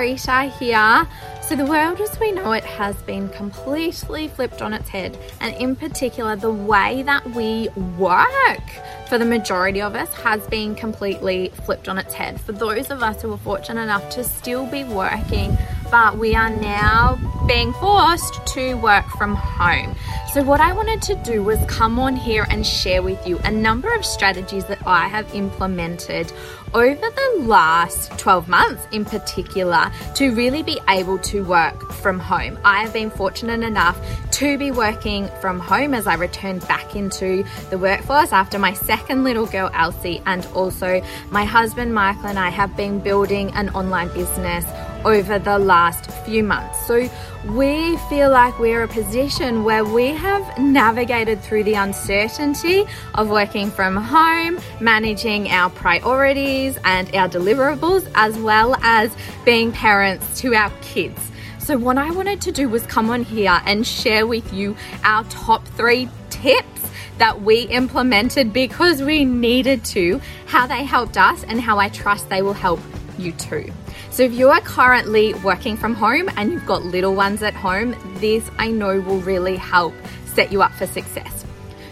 [0.00, 1.06] Here.
[1.42, 5.54] So, the world as we know it has been completely flipped on its head, and
[5.56, 8.62] in particular, the way that we work
[9.08, 12.40] for the majority of us has been completely flipped on its head.
[12.40, 15.58] For those of us who are fortunate enough to still be working,
[15.90, 19.94] but we are now being forced to work from home.
[20.32, 23.50] So, what I wanted to do was come on here and share with you a
[23.50, 26.32] number of strategies that I have implemented
[26.72, 32.58] over the last 12 months in particular to really be able to work from home.
[32.64, 33.98] I have been fortunate enough
[34.32, 39.24] to be working from home as I returned back into the workforce after my second
[39.24, 44.08] little girl, Elsie, and also my husband, Michael, and I have been building an online
[44.14, 44.64] business
[45.04, 46.86] over the last few months.
[46.86, 47.08] So
[47.46, 53.70] we feel like we're a position where we have navigated through the uncertainty of working
[53.70, 60.70] from home, managing our priorities and our deliverables, as well as being parents to our
[60.82, 61.20] kids.
[61.58, 65.24] So, what I wanted to do was come on here and share with you our
[65.24, 71.60] top three tips that we implemented because we needed to, how they helped us, and
[71.60, 72.80] how I trust they will help
[73.18, 73.70] you too.
[74.12, 77.94] So, if you are currently working from home and you've got little ones at home,
[78.16, 79.94] this I know will really help
[80.26, 81.44] set you up for success.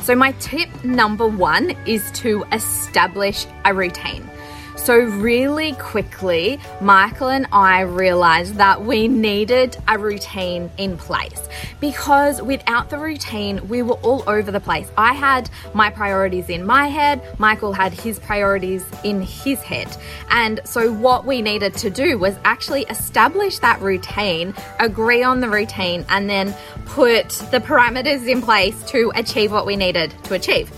[0.00, 4.26] So, my tip number one is to establish a routine.
[4.76, 11.48] So, really quickly, Michael and I realized that we needed a routine in place
[11.80, 14.88] because without the routine, we were all over the place.
[14.96, 19.88] I had my priorities in my head, Michael had his priorities in his head.
[20.30, 25.48] And so, what we needed to do was actually establish that routine, agree on the
[25.48, 26.54] routine, and then
[26.84, 30.70] put the parameters in place to achieve what we needed to achieve.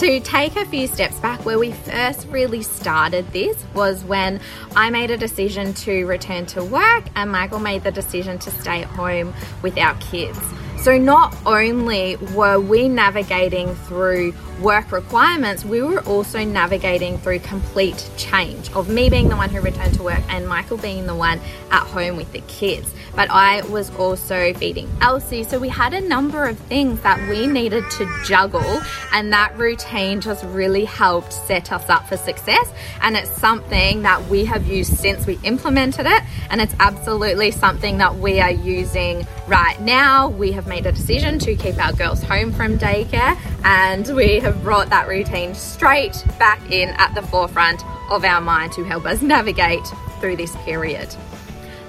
[0.00, 4.40] To take a few steps back, where we first really started this was when
[4.76, 8.82] I made a decision to return to work and Michael made the decision to stay
[8.82, 10.38] at home with our kids.
[10.82, 18.08] So, not only were we navigating through work requirements, we were also navigating through complete
[18.16, 21.40] change of me being the one who returned to work and Michael being the one
[21.70, 22.92] at home with the kids.
[23.14, 25.42] But I was also feeding Elsie.
[25.42, 30.20] So we had a number of things that we needed to juggle, and that routine
[30.20, 32.70] just really helped set us up for success.
[33.00, 37.98] And it's something that we have used since we implemented it, and it's absolutely something
[37.98, 40.28] that we are using right now.
[40.28, 44.62] We have made a decision to keep our girls home from daycare, and we have
[44.62, 49.20] brought that routine straight back in at the forefront of our mind to help us
[49.20, 49.84] navigate
[50.20, 51.08] through this period.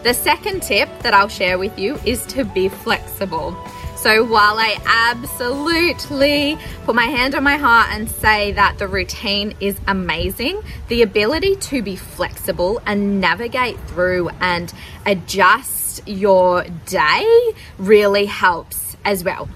[0.02, 3.56] The second tip that I'll share with you is to be flexible.
[3.96, 9.54] So, while I absolutely put my hand on my heart and say that the routine
[9.60, 14.74] is amazing, the ability to be flexible and navigate through and
[15.06, 19.48] adjust your day really helps as well.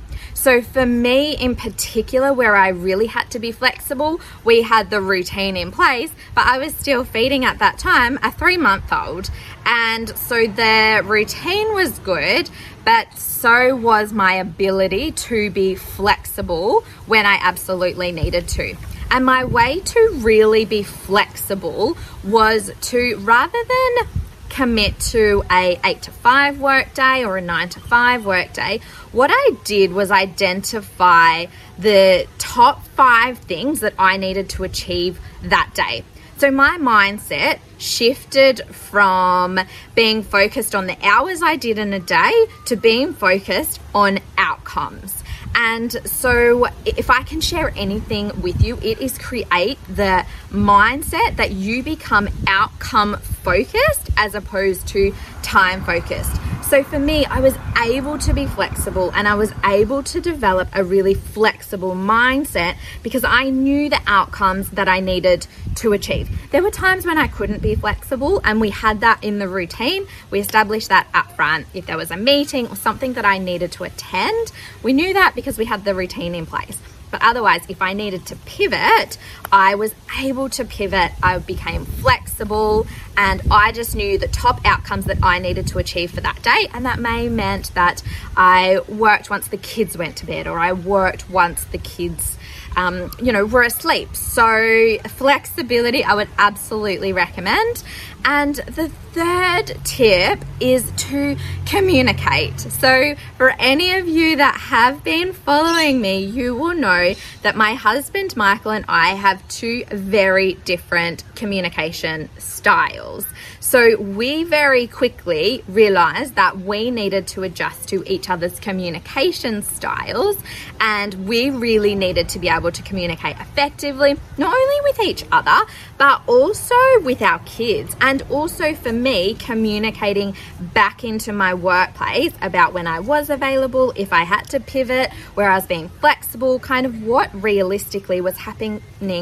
[0.42, 5.00] So, for me in particular, where I really had to be flexible, we had the
[5.00, 9.30] routine in place, but I was still feeding at that time a three month old.
[9.68, 12.50] And so the routine was good,
[12.84, 18.76] but so was my ability to be flexible when I absolutely needed to.
[19.12, 24.21] And my way to really be flexible was to rather than
[24.52, 28.82] commit to a 8 to 5 work day or a 9 to 5 work day,
[29.12, 31.46] what I did was identify
[31.80, 36.04] the top 5 things that I needed to achieve that day.
[36.38, 39.60] So my mindset shifted from
[39.96, 45.24] being focused on the hours I did in a day to being focused on outcomes.
[45.54, 51.52] And so, if I can share anything with you, it is create the mindset that
[51.52, 56.40] you become outcome focused as opposed to time focused.
[56.64, 57.54] So for me, I was
[57.84, 63.26] able to be flexible and I was able to develop a really flexible mindset because
[63.26, 66.30] I knew the outcomes that I needed to achieve.
[66.52, 70.08] There were times when I couldn't be flexible, and we had that in the routine.
[70.30, 71.68] We established that up front.
[71.74, 74.52] If there was a meeting or something that I needed to attend,
[74.84, 76.80] we knew that because we had the routine in place.
[77.12, 79.18] But otherwise, if I needed to pivot,
[79.52, 81.12] I was able to pivot.
[81.22, 82.88] I became flexible
[83.18, 86.70] and I just knew the top outcomes that I needed to achieve for that day.
[86.74, 88.02] And that may meant that
[88.36, 92.38] I worked once the kids went to bed or I worked once the kids
[92.76, 94.16] um, you know, were asleep.
[94.16, 97.84] So, flexibility I would absolutely recommend.
[98.24, 101.36] And the third tip is to
[101.66, 102.60] communicate.
[102.60, 107.74] So, for any of you that have been following me, you will know that my
[107.74, 113.26] husband Michael and I have two very different communication styles.
[113.60, 120.38] So, we very quickly realized that we needed to adjust to each other's communication styles,
[120.80, 125.66] and we really needed to be able to communicate effectively, not only with each other,
[125.98, 132.74] but also with our kids, and also for me, communicating back into my workplace about
[132.74, 136.86] when I was available, if I had to pivot, where I was being flexible, kind
[136.86, 138.82] of what realistically was happening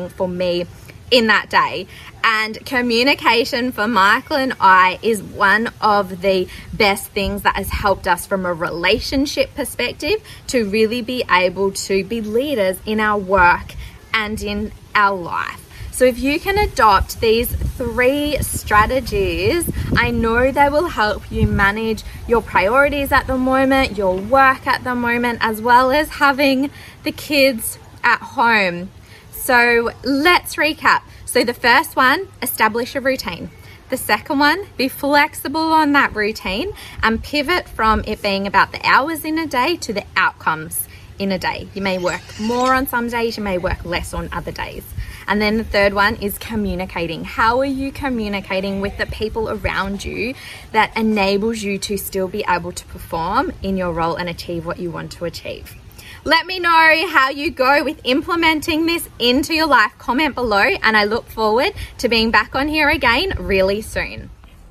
[0.10, 0.66] for me
[1.12, 1.88] in that day.
[2.24, 8.08] And communication for Michael and I is one of the best things that has helped
[8.08, 13.74] us from a relationship perspective to really be able to be leaders in our work
[14.14, 15.66] and in our life.
[15.92, 22.04] So, if you can adopt these three strategies, I know they will help you manage
[22.28, 26.72] your priorities at the moment, your work at the moment, as well as having
[27.04, 28.92] the kids at home.
[29.32, 31.04] So, let's recap.
[31.24, 33.50] So, the first one, establish a routine.
[33.90, 38.86] The second one, be flexible on that routine and pivot from it being about the
[38.86, 40.86] hours in a day to the outcomes
[41.18, 41.70] in a day.
[41.74, 44.84] You may work more on some days, you may work less on other days.
[45.30, 47.24] And then the third one is communicating.
[47.24, 50.34] How are you communicating with the people around you
[50.72, 54.80] that enables you to still be able to perform in your role and achieve what
[54.80, 55.76] you want to achieve?
[56.24, 59.94] Let me know how you go with implementing this into your life.
[60.00, 64.32] Comment below, and I look forward to being back on here again really soon.